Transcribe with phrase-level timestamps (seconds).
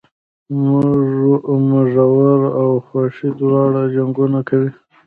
[1.69, 4.69] مږور او خواښې دواړه جنګونه کوي